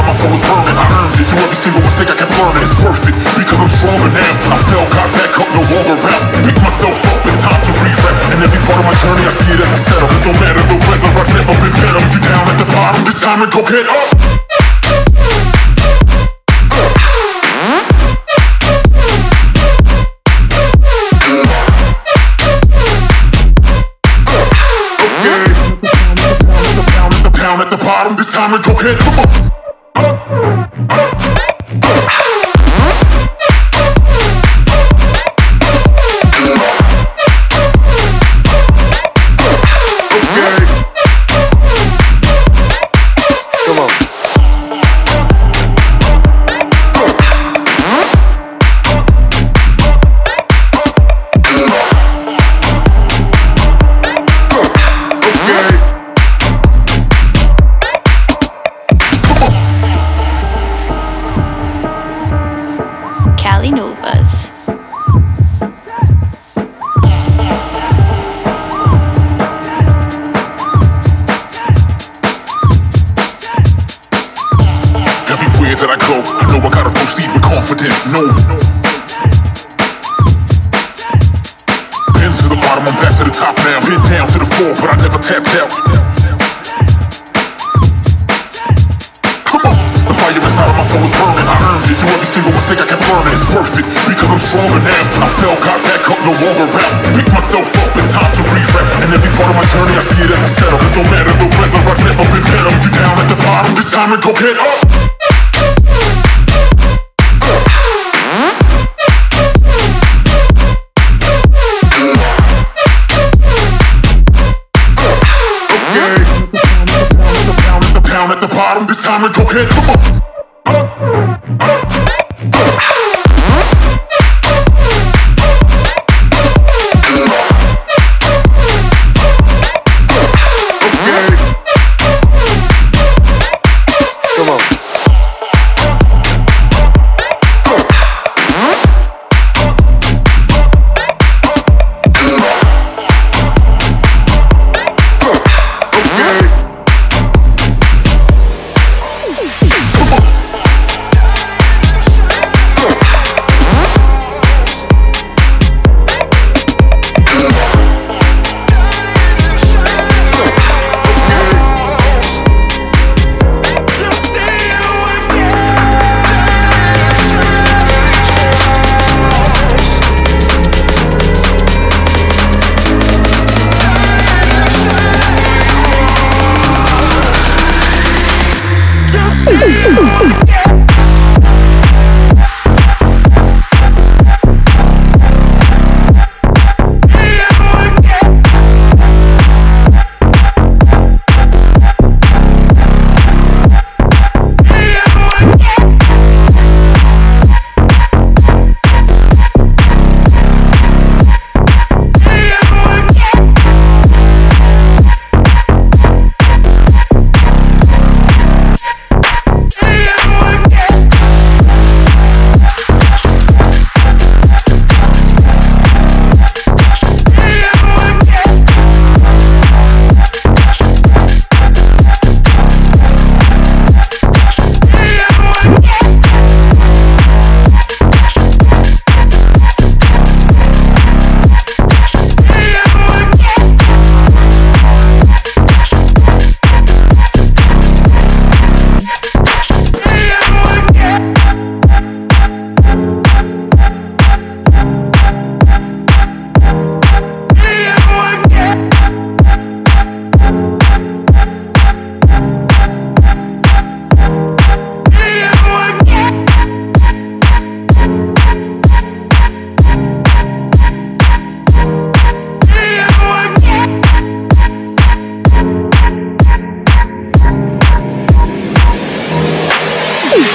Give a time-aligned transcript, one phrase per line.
[0.00, 0.76] of my soul is burning.
[0.76, 2.64] I earned it through every single mistake I kept learning.
[2.64, 4.32] It's worth it because I'm stronger now.
[4.48, 6.22] I fell, got back up, no longer rap.
[6.40, 8.16] Pick myself up, it's time to re-rap.
[8.32, 10.08] And every part of my journey, I see it as a setup.
[10.10, 12.00] It's no matter the weather, I've never been better.
[12.00, 14.08] If you're down at the bottom, it's time to go get up.
[27.50, 29.59] At the bottom, it's time to go get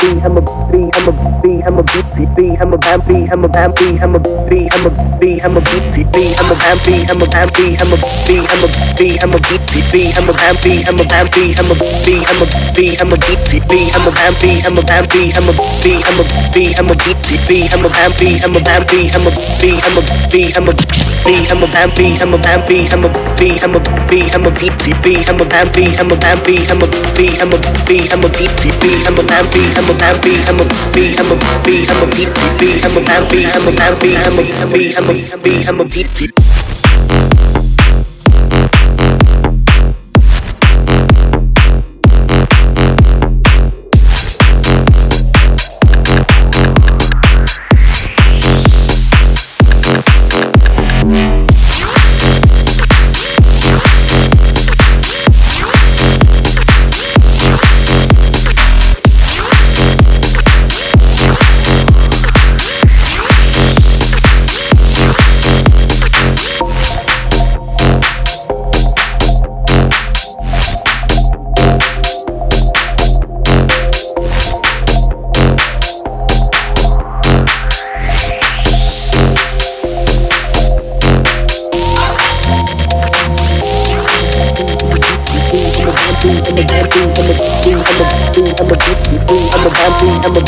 [0.00, 1.92] B, I'm a B, I'm a B, I'm a B,
[2.34, 5.60] B, I'm a B, I'm a B, I'm a B, I'm a B, I'm a
[5.60, 5.80] bam,
[6.36, 7.96] I'm a bam, B, I'm a
[8.28, 8.68] B, I'm a
[9.00, 11.74] B, I'm a B, B, B, I'm a bam, I'm a bam, B, I'm a
[12.04, 15.08] B, I'm a B, I'm a B, B, B, I'm a bam, I'm a bam,
[15.08, 17.16] B, I'm a B, I'm a B, I'm a B,
[17.48, 18.12] B, I'm a bam,
[18.44, 20.74] I'm a bam, B, I'm a B, I'm a B, I'm a
[21.24, 21.88] B, I'm a bam,
[22.20, 23.08] I'm a bam, B, I'm a
[23.40, 24.68] B, I'm a B, I'm a B,
[25.00, 28.20] B, I'm a bam, I'm a bam, B, I'm a B, I'm a B, I'm
[28.20, 28.44] a B,
[28.76, 31.96] B, I'm a bam, I'm a bam, B, I'm a B, I'm a B, I'm
[31.96, 34.42] a B, I'm a B, I'm a bam, B, I'm a bam, B, I'm a
[34.68, 36.49] B, I'm a bees, I'm a deep.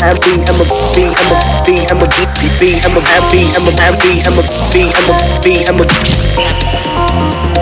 [0.03, 2.97] I'm B, I'm a B, I'm a B, I'm a B, I'm a B, I'm
[2.97, 5.79] a B, I'm a B, I'm a B, I'm a B, I'm a B, I'm
[5.79, 7.52] a B.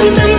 [0.00, 0.29] son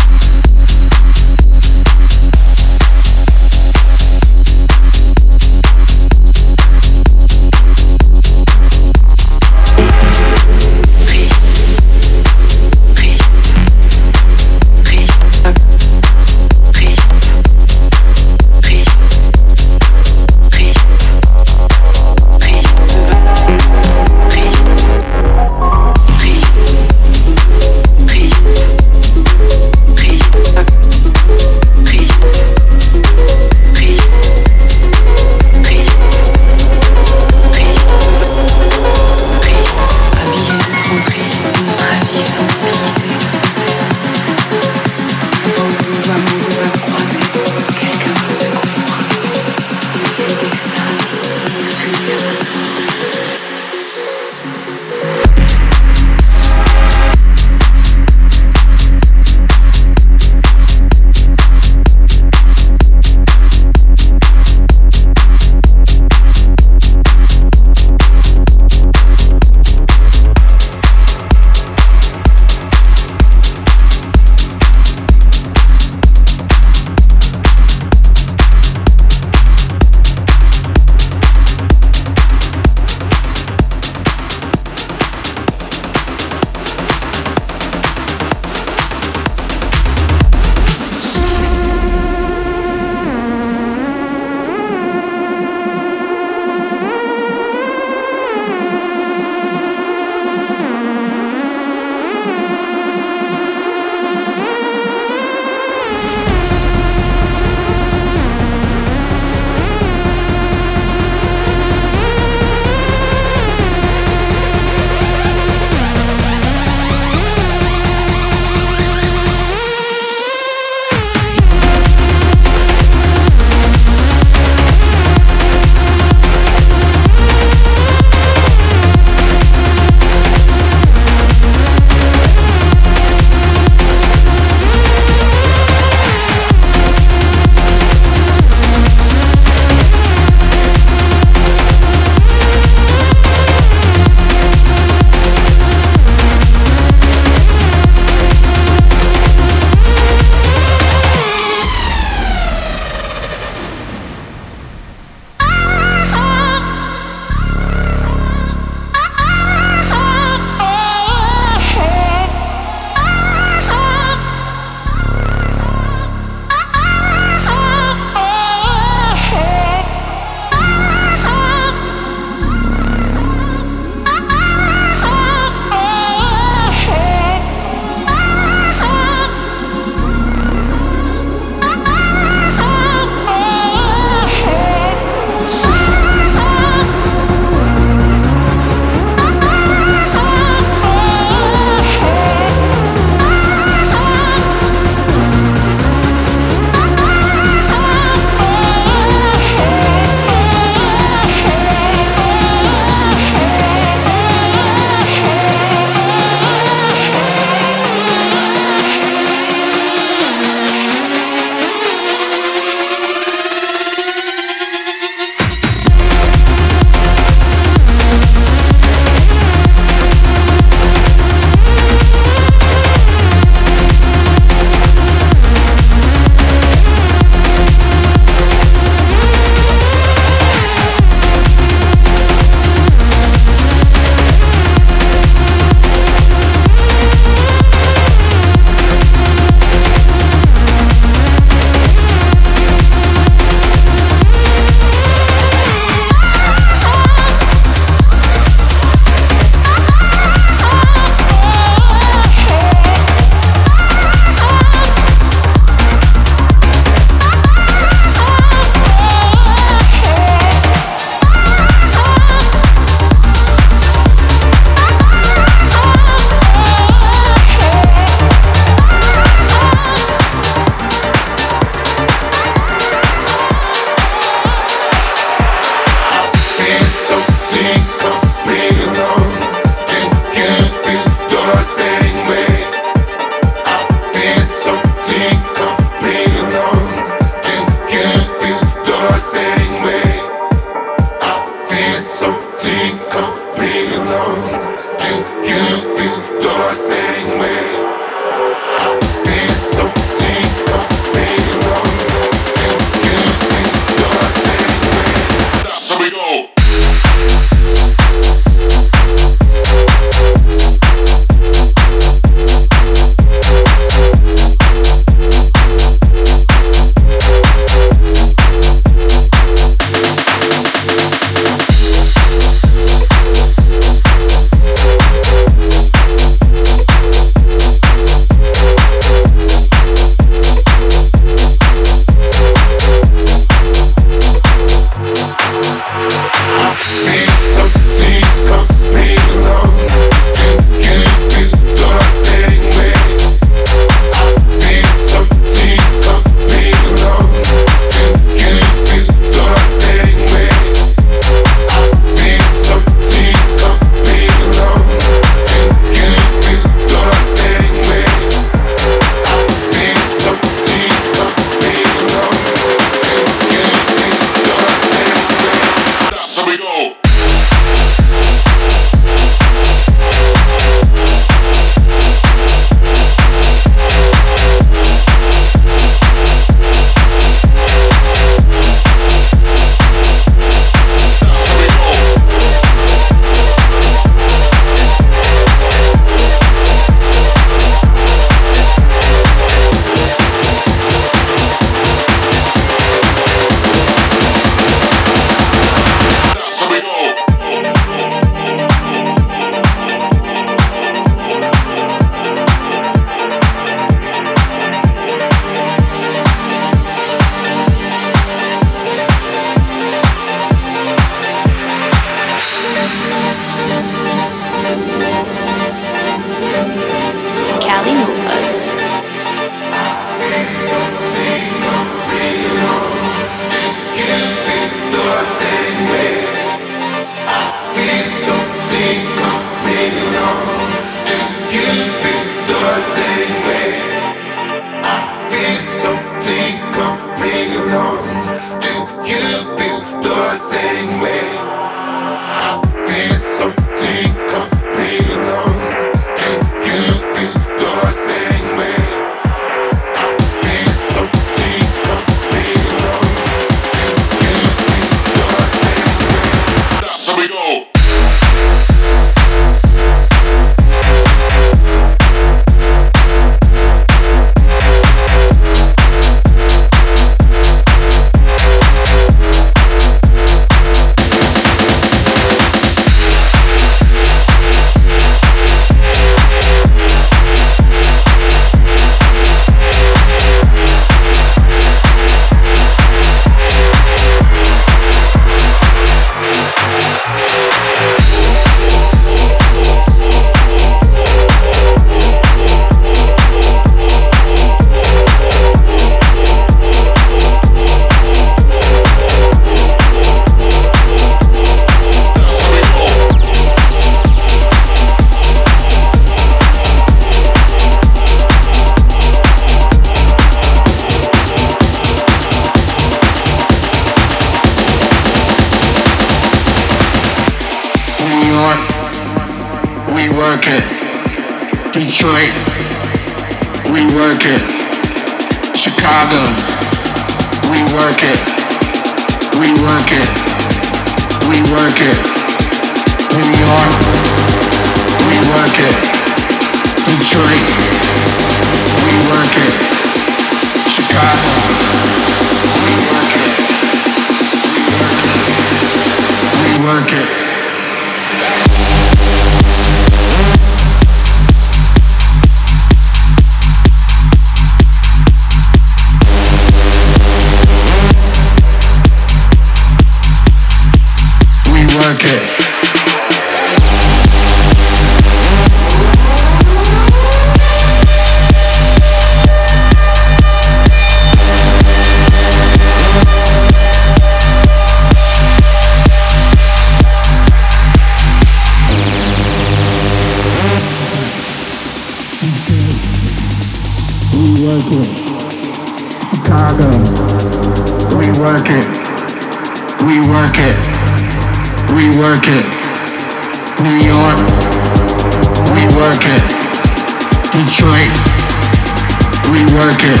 [599.30, 600.00] We work it.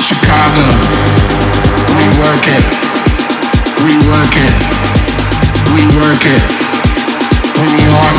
[0.00, 0.66] Chicago,
[1.96, 2.64] we work it.
[3.84, 4.54] We work it.
[5.76, 6.42] We work it.
[7.60, 8.16] New York,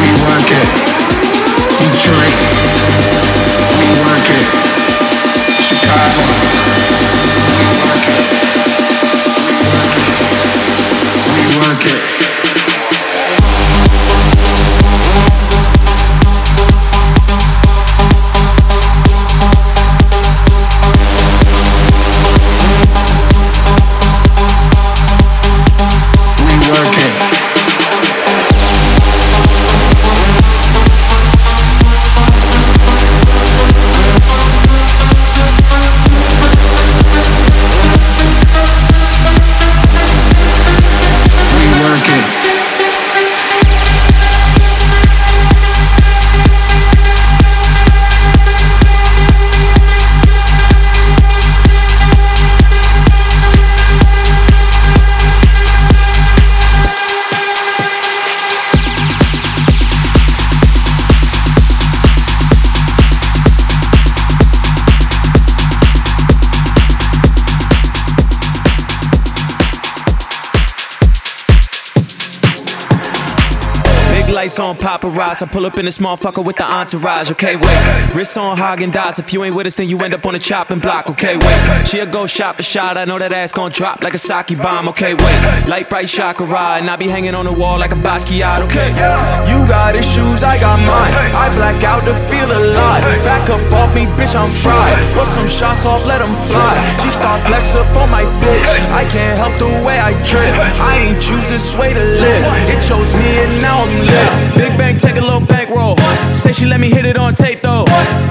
[0.00, 0.68] we work it.
[1.78, 2.36] Detroit,
[3.78, 4.46] we work it.
[5.68, 6.24] Chicago,
[7.60, 8.24] we work it.
[9.60, 10.24] We work it
[11.60, 12.13] work it.
[74.54, 75.42] Lights on paparazzi.
[75.42, 77.30] I pull up in this motherfucker with the entourage.
[77.32, 78.14] Okay, wait.
[78.14, 79.18] Wrist on Häagen-Dazs.
[79.18, 81.10] If you ain't with us, then you end up on the chopping block.
[81.10, 81.88] Okay, wait.
[81.88, 82.96] She'll go shot for shot.
[82.96, 84.88] I know that ass gon' drop like a sake bomb.
[84.90, 85.66] Okay, wait.
[85.66, 86.46] Light bright chakra,
[86.78, 88.60] and I be hanging on the wall like a Basquiat.
[88.66, 88.90] Okay,
[89.50, 91.12] you got issues, I got mine.
[91.34, 93.02] I black out to feel alive.
[93.24, 95.16] Back up off me, bitch, I'm fried.
[95.16, 96.74] Bust some shots off, let them fly.
[97.02, 98.70] She start flex up on my bitch.
[98.92, 100.54] I can't help the way I trip.
[100.78, 102.44] I ain't choose this way to live.
[102.70, 104.43] It chose me, and now I'm lit.
[104.56, 105.96] Big bank, take a little bankroll.
[106.34, 107.84] Say she let me hit it on tape though.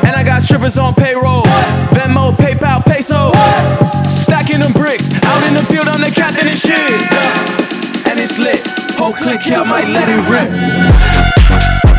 [0.06, 1.44] And I got strippers on payroll.
[1.92, 3.32] Venmo, PayPal, peso.
[4.10, 5.12] Stacking them bricks.
[5.24, 7.02] Out in the field, I'm the captain and shit.
[8.08, 8.66] And it's lit.
[8.98, 11.93] Whole click here, might let it rip.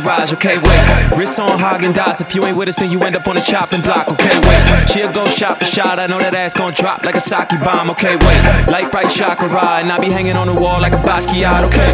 [0.00, 1.18] Entourage, okay, wait.
[1.18, 2.20] Wrist on Häagen-Dazs.
[2.20, 4.88] If you ain't with us, then you end up on the chopping block, okay, wait.
[4.88, 5.98] She'll go shot for shot.
[5.98, 8.40] I know that ass gon' drop like a sake bomb, okay, wait.
[8.72, 11.92] Light bright chakra and I be hanging on the wall like a Basquiat, okay.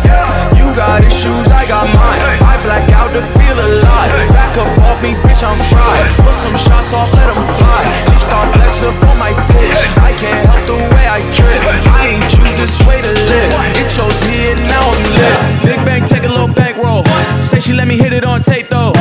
[0.54, 2.38] You got issues, I got mine.
[2.46, 4.10] I black out to feel alive.
[4.30, 6.06] Back up off me, bitch, I'm fried.
[6.22, 7.82] Put some shots off, let them fly.
[8.06, 9.82] She start flex up on my bitch.
[9.98, 11.58] I can't help the way I trip.
[11.90, 13.50] I ain't choose this way to live.
[13.82, 15.74] It chose me and now I'm lit.
[15.74, 17.04] Big bang, take a little bankroll.
[17.42, 18.92] Say she let me hit it on tape though.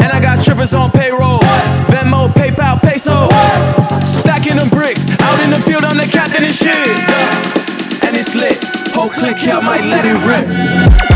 [0.00, 1.40] And I got strippers on payroll.
[1.88, 3.28] Venmo, PayPal, peso.
[4.06, 5.08] Stacking them bricks.
[5.20, 6.88] Out in the field, I'm the captain and shit.
[8.04, 8.62] And it's lit.
[8.94, 11.13] Whole click here, might let it rip.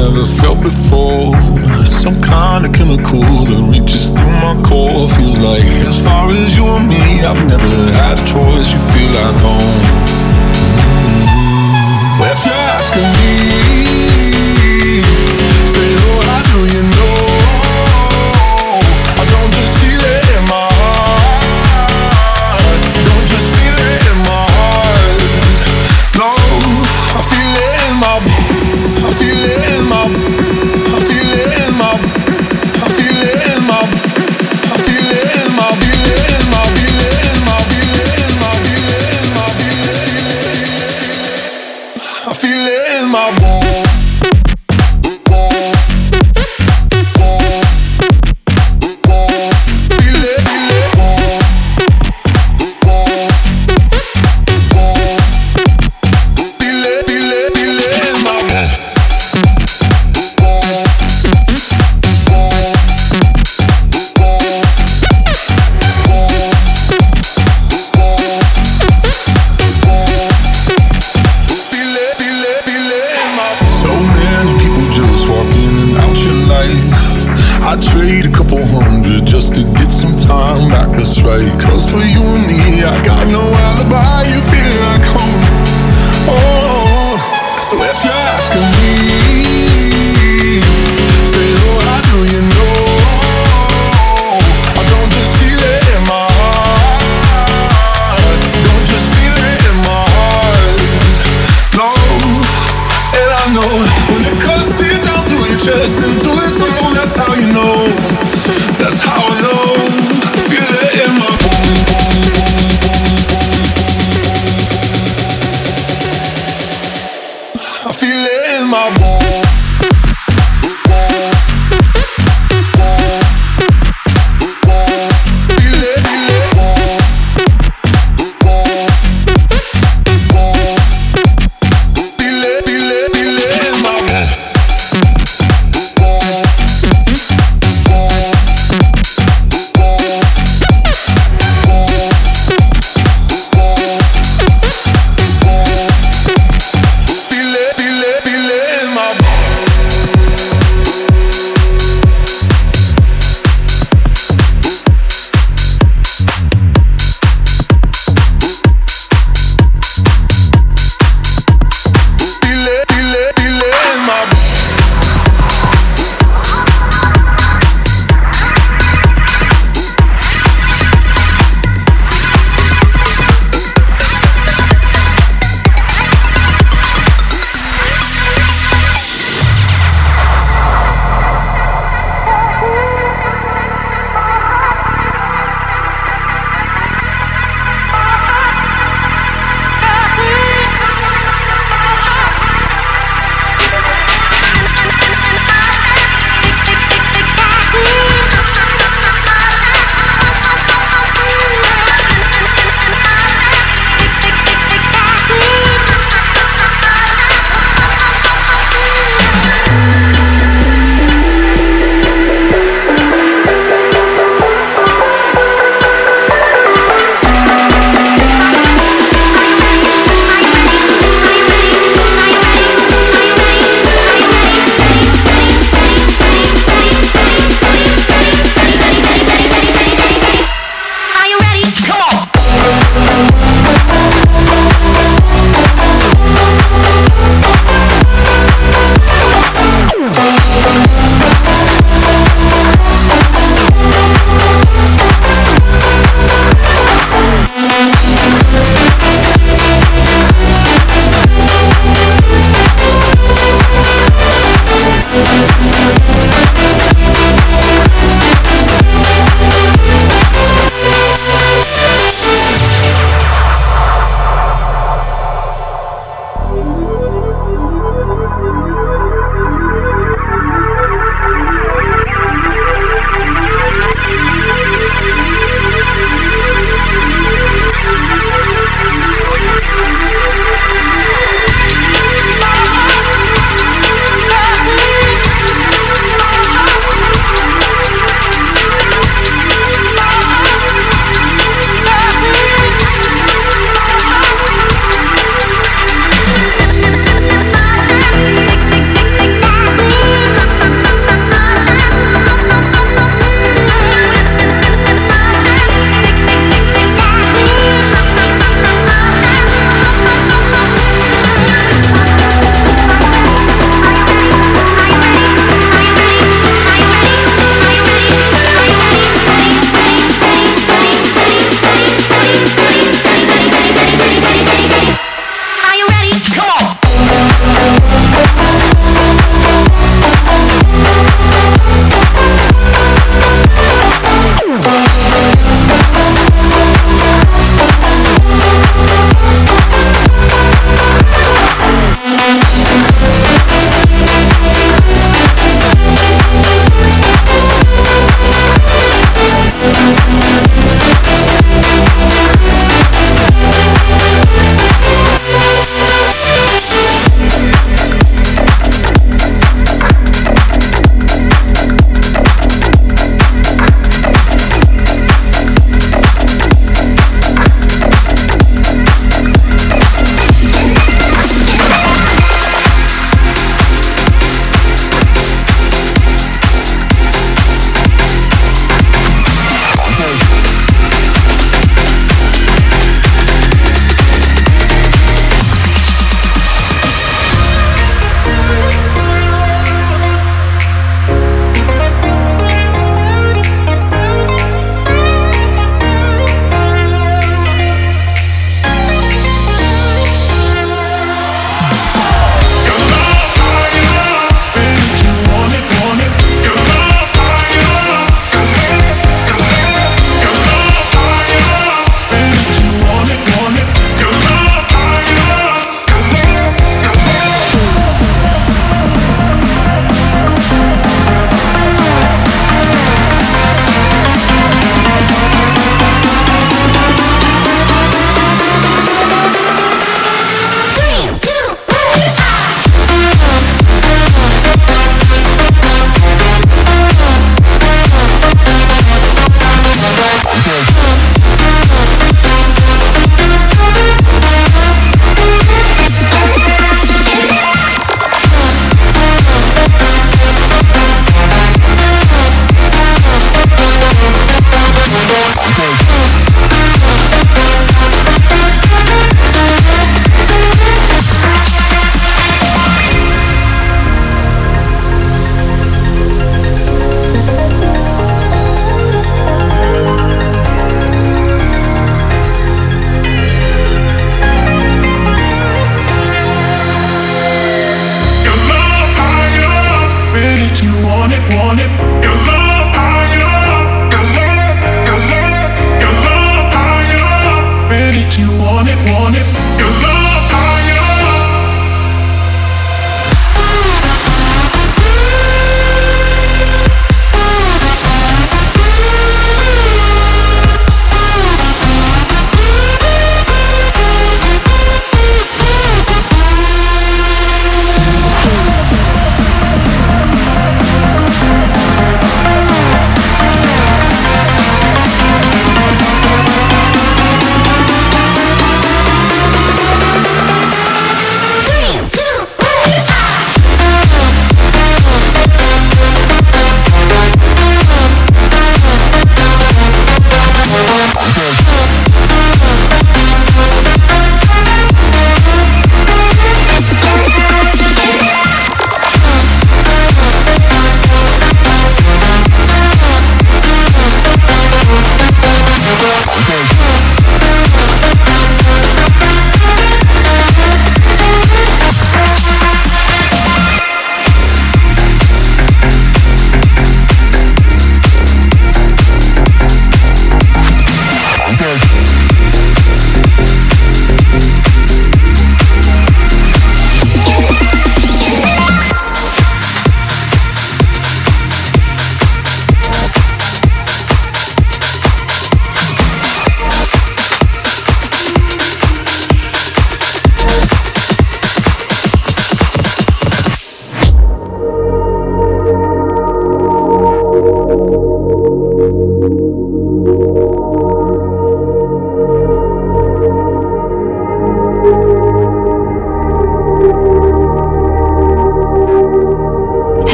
[0.00, 1.36] never felt before.
[1.84, 5.08] Some kind of chemical that reaches through my core.
[5.12, 8.72] Feels like as far as you and me, I've never had a choice.
[8.72, 9.84] You feel like home.
[12.18, 13.32] Well, if you're asking me,
[15.68, 16.89] say, oh, how do you know?
[43.10, 43.59] my boy.